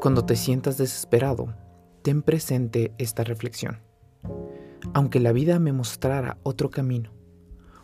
[0.00, 1.56] Cuando te sientas desesperado,
[2.02, 3.78] ten presente esta reflexión.
[4.94, 7.10] Aunque la vida me mostrara otro camino,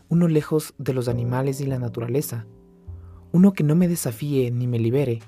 [0.09, 2.47] uno lejos de los animales y la naturaleza,
[3.33, 5.23] uno que no me desafíe ni me libere,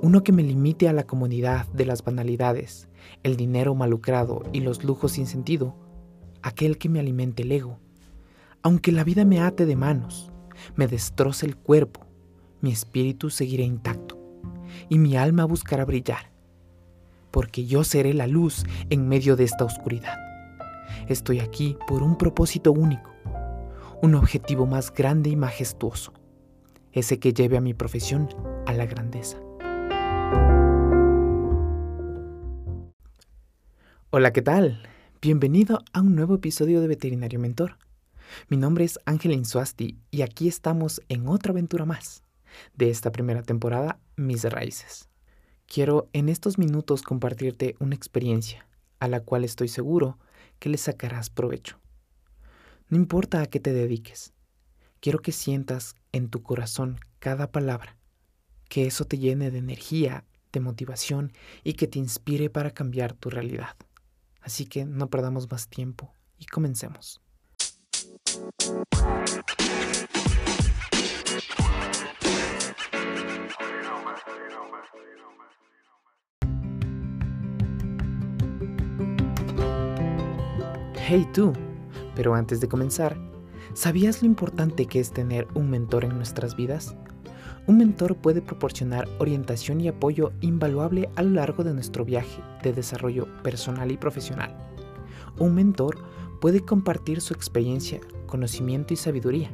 [0.00, 2.88] uno que me limite a la comodidad de las banalidades,
[3.22, 5.76] el dinero malucrado y los lujos sin sentido,
[6.40, 7.80] aquel que me alimente el ego.
[8.62, 10.32] Aunque la vida me ate de manos,
[10.74, 12.06] me destroce el cuerpo,
[12.62, 14.07] mi espíritu seguirá intacto
[14.88, 16.30] y mi alma buscará brillar,
[17.30, 20.16] porque yo seré la luz en medio de esta oscuridad.
[21.08, 23.10] Estoy aquí por un propósito único,
[24.02, 26.12] un objetivo más grande y majestuoso,
[26.92, 28.28] ese que lleve a mi profesión
[28.66, 29.38] a la grandeza.
[34.10, 34.82] Hola, ¿qué tal?
[35.20, 37.76] Bienvenido a un nuevo episodio de Veterinario Mentor.
[38.48, 42.22] Mi nombre es Ángel Insuasti y aquí estamos en otra aventura más
[42.74, 45.08] de esta primera temporada, Mis Raíces.
[45.66, 48.66] Quiero en estos minutos compartirte una experiencia
[49.00, 50.18] a la cual estoy seguro
[50.58, 51.78] que le sacarás provecho.
[52.88, 54.32] No importa a qué te dediques,
[55.00, 57.96] quiero que sientas en tu corazón cada palabra,
[58.68, 61.32] que eso te llene de energía, de motivación
[61.64, 63.76] y que te inspire para cambiar tu realidad.
[64.40, 67.20] Así que no perdamos más tiempo y comencemos.
[81.10, 81.54] Hey tú,
[82.14, 83.16] pero antes de comenzar,
[83.72, 86.94] ¿sabías lo importante que es tener un mentor en nuestras vidas?
[87.66, 92.74] Un mentor puede proporcionar orientación y apoyo invaluable a lo largo de nuestro viaje de
[92.74, 94.54] desarrollo personal y profesional.
[95.38, 95.96] Un mentor
[96.42, 99.50] puede compartir su experiencia, conocimiento y sabiduría,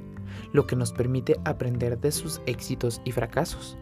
[0.53, 3.79] lo que nos permite aprender de sus éxitos y fracasos.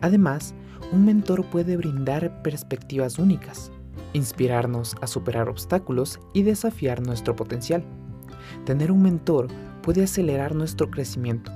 [0.00, 0.54] Además,
[0.90, 3.70] un mentor puede brindar perspectivas únicas,
[4.12, 7.84] inspirarnos a superar obstáculos y desafiar nuestro potencial.
[8.64, 9.48] Tener un mentor
[9.82, 11.50] puede acelerar nuestro crecimiento,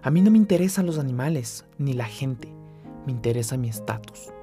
[0.01, 2.51] A mí no me interesan los animales ni la gente,
[3.06, 4.34] me interesa mi estatus.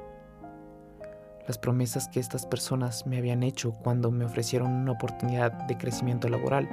[1.49, 6.29] Las promesas que estas personas me habían hecho cuando me ofrecieron una oportunidad de crecimiento
[6.29, 6.69] laboral,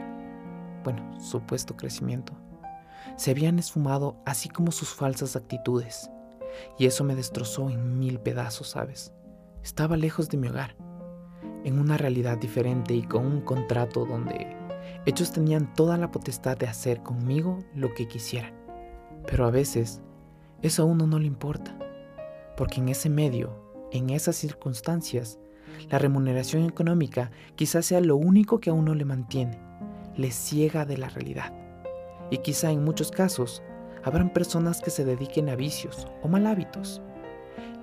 [0.83, 2.33] bueno, supuesto crecimiento,
[3.15, 6.11] se habían esfumado así como sus falsas actitudes
[6.77, 9.13] y eso me destrozó en mil pedazos, ¿sabes?
[9.63, 10.75] Estaba lejos de mi hogar,
[11.63, 14.55] en una realidad diferente y con un contrato donde
[15.05, 18.53] ellos tenían toda la potestad de hacer conmigo lo que quisieran.
[19.25, 20.01] Pero a veces
[20.61, 21.77] eso a uno no le importa,
[22.55, 25.39] porque en ese medio, en esas circunstancias,
[25.89, 29.59] la remuneración económica quizás sea lo único que a uno le mantiene,
[30.15, 31.53] le ciega de la realidad.
[32.31, 33.63] Y quizá en muchos casos
[34.07, 37.01] habrán personas que se dediquen a vicios o mal hábitos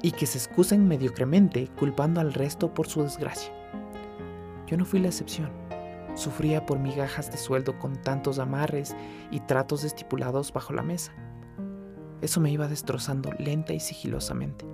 [0.00, 3.52] y que se excusen mediocremente culpando al resto por su desgracia.
[4.66, 5.50] Yo no fui la excepción.
[6.14, 8.96] Sufría por migajas de sueldo con tantos amarres
[9.30, 11.12] y tratos estipulados bajo la mesa.
[12.22, 14.64] Eso me iba destrozando lenta y sigilosamente.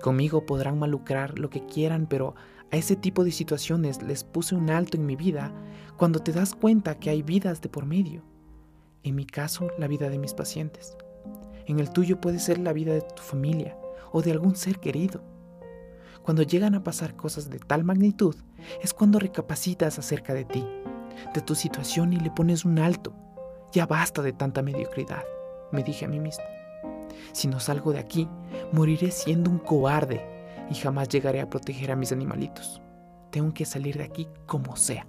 [0.00, 2.34] Conmigo podrán malucrar lo que quieran, pero
[2.70, 5.52] a ese tipo de situaciones les puse un alto en mi vida
[5.98, 8.31] cuando te das cuenta que hay vidas de por medio
[9.04, 10.96] en mi caso, la vida de mis pacientes.
[11.66, 13.76] En el tuyo puede ser la vida de tu familia
[14.12, 15.22] o de algún ser querido.
[16.22, 18.36] Cuando llegan a pasar cosas de tal magnitud,
[18.80, 20.64] es cuando recapacitas acerca de ti,
[21.34, 23.12] de tu situación y le pones un alto.
[23.72, 25.24] Ya basta de tanta mediocridad,
[25.72, 26.44] me dije a mí mismo.
[27.32, 28.28] Si no salgo de aquí,
[28.72, 30.24] moriré siendo un cobarde
[30.70, 32.80] y jamás llegaré a proteger a mis animalitos.
[33.30, 35.06] Tengo que salir de aquí como sea.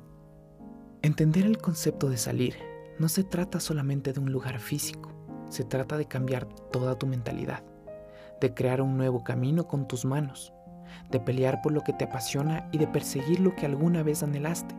[1.01, 5.11] Entender el concepto de salir no se trata solamente de un lugar físico,
[5.49, 7.63] se trata de cambiar toda tu mentalidad,
[8.39, 10.53] de crear un nuevo camino con tus manos,
[11.09, 14.75] de pelear por lo que te apasiona y de perseguir lo que alguna vez anhelaste.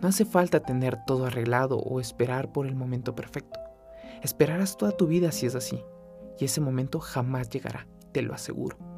[0.00, 3.58] No hace falta tener todo arreglado o esperar por el momento perfecto.
[4.22, 5.82] Esperarás toda tu vida si es así,
[6.38, 8.93] y ese momento jamás llegará, te lo aseguro.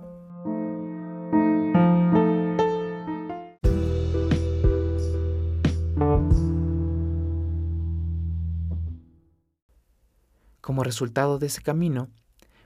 [10.76, 12.10] Como resultado de ese camino,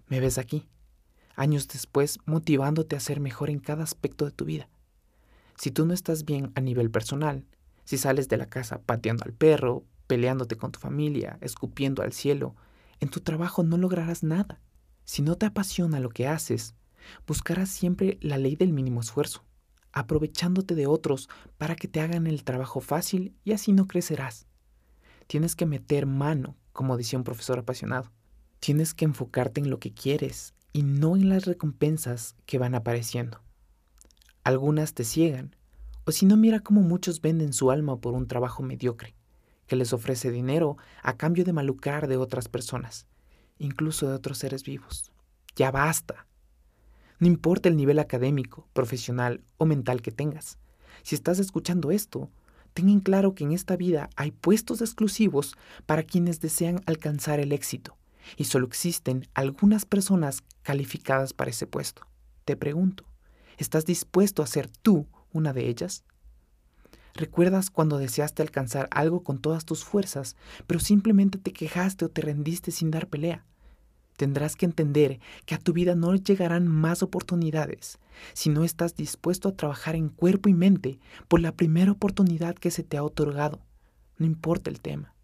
[0.09, 0.69] me ves aquí,
[1.37, 4.69] años después, motivándote a ser mejor en cada aspecto de tu vida.
[5.57, 7.47] Si tú no estás bien a nivel personal,
[7.85, 12.57] si sales de la casa pateando al perro, peleándote con tu familia, escupiendo al cielo,
[12.99, 14.61] en tu trabajo no lograrás nada.
[15.05, 16.75] Si no te apasiona lo que haces,
[17.29, 19.45] buscarás siempre la ley del mínimo esfuerzo,
[19.93, 21.29] aprovechándote de otros
[21.59, 24.49] para que te hagan el trabajo fácil y así no crecerás.
[25.29, 28.11] Tienes que meter mano como decía un profesor apasionado.
[28.59, 33.43] Tienes que enfocarte en lo que quieres y no en las recompensas que van apareciendo.
[34.45, 35.55] Algunas te ciegan,
[36.07, 39.15] o si no mira cómo muchos venden su alma por un trabajo mediocre,
[39.67, 43.07] que les ofrece dinero a cambio de malucar de otras personas,
[43.59, 45.13] incluso de otros seres vivos.
[45.57, 46.27] Ya basta.
[47.19, 50.57] No importa el nivel académico, profesional o mental que tengas.
[51.03, 52.31] Si estás escuchando esto,
[52.75, 55.57] Ten claro que en esta vida hay puestos exclusivos
[55.87, 57.97] para quienes desean alcanzar el éxito
[58.37, 62.07] y solo existen algunas personas calificadas para ese puesto.
[62.45, 63.05] Te pregunto,
[63.59, 66.05] ¿estás dispuesto a ser tú una de ellas?
[67.15, 70.37] ¿Recuerdas cuando deseaste alcanzar algo con todas tus fuerzas,
[70.67, 73.45] pero simplemente te quejaste o te rendiste sin dar pelea?
[74.21, 77.99] Tendrás que entender que a tu vida no llegarán más oportunidades
[78.35, 82.71] si no estás dispuesto a trabajar en cuerpo y mente por la primera oportunidad que
[82.71, 83.61] se te ha otorgado,
[84.19, 85.15] no importa el tema.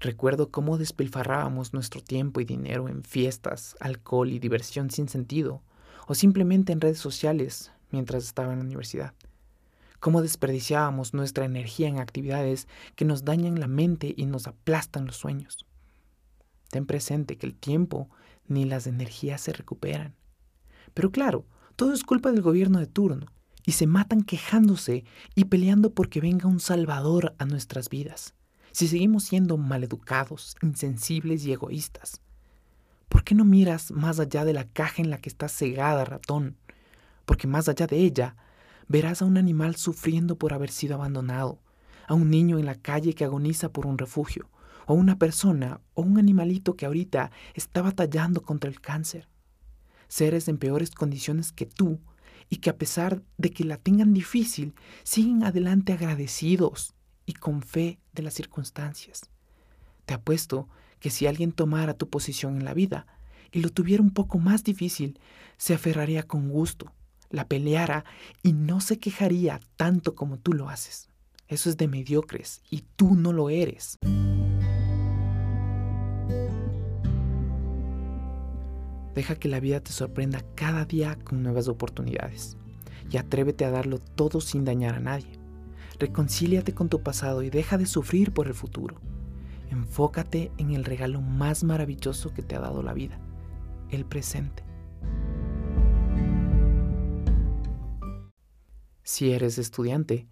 [0.00, 5.60] Recuerdo cómo despilfarrábamos nuestro tiempo y dinero en fiestas, alcohol y diversión sin sentido,
[6.06, 9.12] o simplemente en redes sociales mientras estaba en la universidad.
[10.00, 15.16] Cómo desperdiciábamos nuestra energía en actividades que nos dañan la mente y nos aplastan los
[15.16, 15.66] sueños.
[16.70, 18.08] Ten presente que el tiempo
[18.48, 20.14] ni las energías se recuperan.
[20.94, 21.46] Pero claro,
[21.76, 23.26] todo es culpa del gobierno de turno,
[23.66, 25.04] y se matan quejándose
[25.34, 28.34] y peleando porque venga un salvador a nuestras vidas.
[28.70, 32.20] Si seguimos siendo maleducados, insensibles y egoístas,
[33.08, 36.56] ¿por qué no miras más allá de la caja en la que está cegada, ratón?
[37.24, 38.36] Porque más allá de ella,
[38.86, 41.58] verás a un animal sufriendo por haber sido abandonado,
[42.06, 44.48] a un niño en la calle que agoniza por un refugio,
[44.86, 49.28] o una persona o un animalito que ahorita está batallando contra el cáncer.
[50.08, 52.00] Seres en peores condiciones que tú
[52.48, 56.94] y que a pesar de que la tengan difícil, siguen adelante agradecidos
[57.26, 59.30] y con fe de las circunstancias.
[60.04, 60.68] Te apuesto
[61.00, 63.06] que si alguien tomara tu posición en la vida
[63.50, 65.18] y lo tuviera un poco más difícil,
[65.56, 66.92] se aferraría con gusto,
[67.30, 68.04] la peleara
[68.42, 71.08] y no se quejaría tanto como tú lo haces.
[71.48, 73.98] Eso es de mediocres y tú no lo eres.
[79.16, 82.58] Deja que la vida te sorprenda cada día con nuevas oportunidades
[83.10, 85.40] y atrévete a darlo todo sin dañar a nadie.
[85.98, 89.00] Reconcíliate con tu pasado y deja de sufrir por el futuro.
[89.70, 93.18] Enfócate en el regalo más maravilloso que te ha dado la vida,
[93.88, 94.62] el presente.
[99.02, 100.28] Si eres estudiante,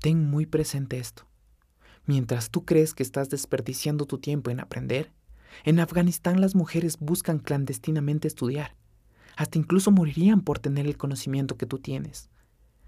[0.00, 1.26] ten muy presente esto.
[2.04, 5.12] Mientras tú crees que estás desperdiciando tu tiempo en aprender,
[5.64, 8.74] en Afganistán las mujeres buscan clandestinamente estudiar.
[9.36, 12.28] Hasta incluso morirían por tener el conocimiento que tú tienes.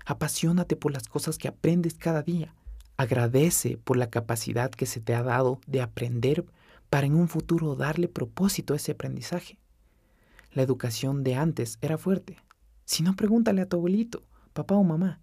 [0.05, 2.55] Apasionate por las cosas que aprendes cada día.
[2.97, 6.45] Agradece por la capacidad que se te ha dado de aprender
[6.90, 9.59] para en un futuro darle propósito a ese aprendizaje.
[10.52, 12.38] La educación de antes era fuerte.
[12.85, 15.21] Si no, pregúntale a tu abuelito, papá o mamá.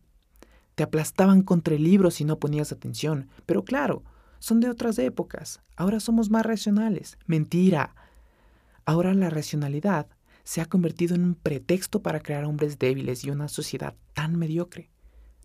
[0.76, 4.04] Te aplastaban contra el libro si no ponías atención, pero claro,
[4.40, 5.62] son de otras épocas.
[5.76, 7.18] Ahora somos más racionales.
[7.26, 7.96] Mentira.
[8.86, 10.08] Ahora la racionalidad
[10.44, 14.90] se ha convertido en un pretexto para crear hombres débiles y una sociedad tan mediocre.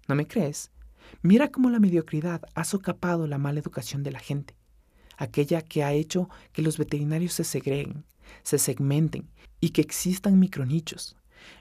[0.06, 0.70] ¿No me crees?
[1.22, 4.54] Mira cómo la mediocridad ha socapado la mala educación de la gente,
[5.16, 8.04] aquella que ha hecho que los veterinarios se segreguen,
[8.44, 9.28] se segmenten
[9.60, 11.16] y que existan micronichos,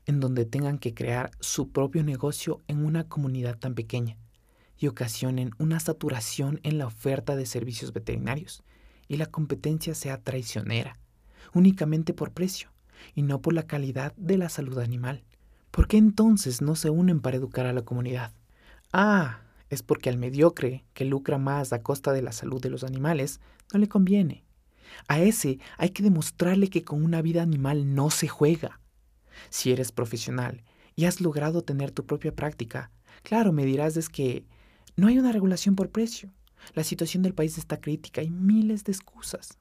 [0.06, 4.18] en donde tengan que crear su propio negocio en una comunidad tan pequeña
[4.82, 8.64] y ocasionen una saturación en la oferta de servicios veterinarios
[9.08, 10.98] y la competencia sea traicionera,
[11.54, 12.72] únicamente por precio
[13.14, 15.24] y no por la calidad de la salud animal.
[15.70, 18.34] ¿Por qué entonces no se unen para educar a la comunidad?
[18.92, 22.84] Ah, es porque al mediocre, que lucra más a costa de la salud de los
[22.84, 23.40] animales,
[23.72, 24.44] no le conviene.
[25.08, 28.80] A ese hay que demostrarle que con una vida animal no se juega.
[29.52, 30.64] Si eres profesional
[30.96, 32.90] y has logrado tener tu propia práctica,
[33.22, 34.44] claro, me dirás es que
[34.96, 36.32] no hay una regulación por precio.
[36.74, 39.58] La situación del país está crítica y miles de excusas.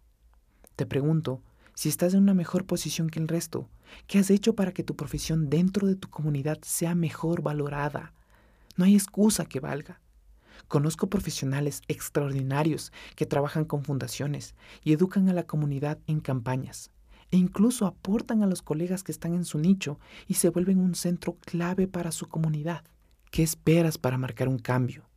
[0.76, 1.42] Te pregunto,
[1.75, 3.68] si estás en una mejor posición que el resto,
[4.06, 8.12] ¿qué has hecho para que tu profesión dentro de tu comunidad sea mejor valorada?
[8.76, 10.00] No hay excusa que valga.
[10.68, 16.90] Conozco profesionales extraordinarios que trabajan con fundaciones y educan a la comunidad en campañas
[17.30, 20.94] e incluso aportan a los colegas que están en su nicho y se vuelven un
[20.94, 22.84] centro clave para su comunidad.
[23.30, 25.10] ¿Qué esperas para marcar un cambio?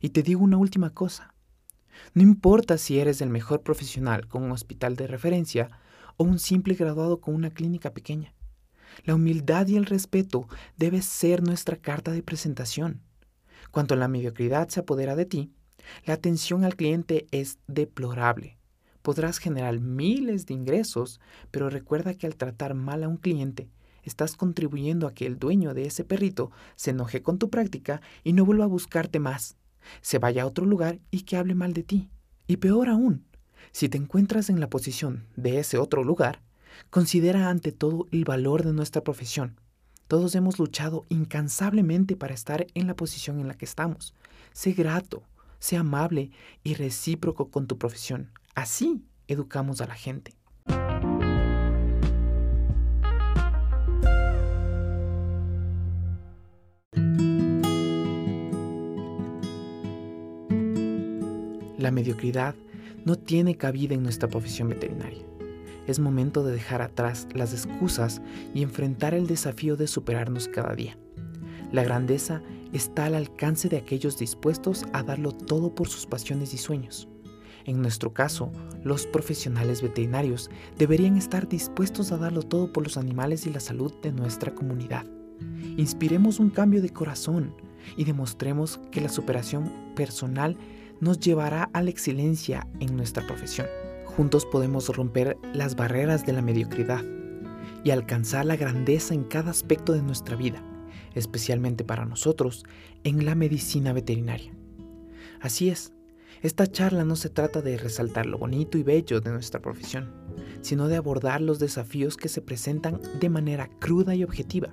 [0.00, 1.34] Y te digo una última cosa.
[2.14, 5.70] No importa si eres el mejor profesional con un hospital de referencia
[6.16, 8.34] o un simple graduado con una clínica pequeña.
[9.04, 13.00] La humildad y el respeto debe ser nuestra carta de presentación.
[13.70, 15.52] Cuando la mediocridad se apodera de ti,
[16.04, 18.58] la atención al cliente es deplorable.
[19.02, 21.20] Podrás generar miles de ingresos,
[21.50, 23.68] pero recuerda que al tratar mal a un cliente,
[24.04, 28.32] estás contribuyendo a que el dueño de ese perrito se enoje con tu práctica y
[28.32, 29.56] no vuelva a buscarte más,
[30.00, 32.10] se vaya a otro lugar y que hable mal de ti.
[32.46, 33.24] Y peor aún,
[33.72, 36.42] si te encuentras en la posición de ese otro lugar,
[36.90, 39.60] considera ante todo el valor de nuestra profesión.
[40.08, 44.14] Todos hemos luchado incansablemente para estar en la posición en la que estamos.
[44.52, 45.22] Sé grato,
[45.58, 46.30] sé amable
[46.62, 48.30] y recíproco con tu profesión.
[48.54, 50.34] Así educamos a la gente.
[61.82, 62.54] La mediocridad
[63.04, 65.24] no tiene cabida en nuestra profesión veterinaria.
[65.88, 68.22] Es momento de dejar atrás las excusas
[68.54, 70.96] y enfrentar el desafío de superarnos cada día.
[71.72, 72.40] La grandeza
[72.72, 77.08] está al alcance de aquellos dispuestos a darlo todo por sus pasiones y sueños.
[77.64, 78.52] En nuestro caso,
[78.84, 83.92] los profesionales veterinarios deberían estar dispuestos a darlo todo por los animales y la salud
[84.02, 85.04] de nuestra comunidad.
[85.76, 87.56] Inspiremos un cambio de corazón
[87.96, 90.56] y demostremos que la superación personal
[91.02, 93.66] nos llevará a la excelencia en nuestra profesión.
[94.04, 97.04] Juntos podemos romper las barreras de la mediocridad
[97.82, 100.62] y alcanzar la grandeza en cada aspecto de nuestra vida,
[101.14, 102.64] especialmente para nosotros
[103.02, 104.52] en la medicina veterinaria.
[105.40, 105.92] Así es,
[106.40, 110.12] esta charla no se trata de resaltar lo bonito y bello de nuestra profesión,
[110.60, 114.72] sino de abordar los desafíos que se presentan de manera cruda y objetiva.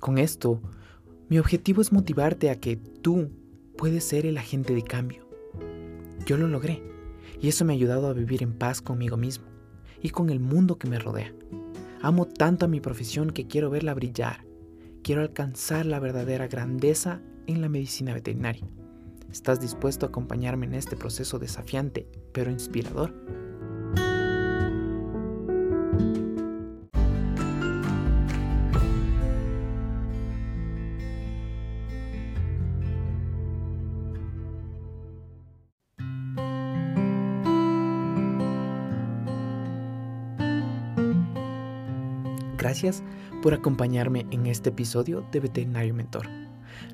[0.00, 0.60] Con esto,
[1.28, 3.30] mi objetivo es motivarte a que tú
[3.78, 5.31] puedes ser el agente de cambio
[6.26, 6.82] yo lo logré
[7.40, 9.46] y eso me ha ayudado a vivir en paz conmigo mismo
[10.00, 11.32] y con el mundo que me rodea.
[12.00, 14.44] Amo tanto a mi profesión que quiero verla brillar.
[15.02, 18.66] Quiero alcanzar la verdadera grandeza en la medicina veterinaria.
[19.30, 23.14] ¿Estás dispuesto a acompañarme en este proceso desafiante pero inspirador?
[42.72, 43.02] Gracias
[43.42, 46.30] por acompañarme en este episodio de Veterinario Mentor.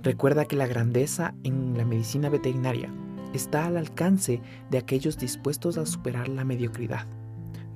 [0.03, 2.93] Recuerda que la grandeza en la medicina veterinaria
[3.33, 4.43] está al alcance
[4.73, 7.07] de aquellos dispuestos a superar la mediocridad.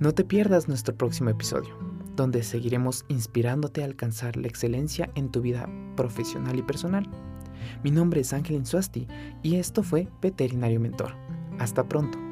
[0.01, 1.79] No te pierdas nuestro próximo episodio,
[2.17, 7.09] donde seguiremos inspirándote a alcanzar la excelencia en tu vida profesional y personal.
[7.85, 9.07] Mi nombre es Ángel Insuasti
[9.45, 11.15] y esto fue Veterinario Mentor.
[11.61, 12.32] Hasta pronto.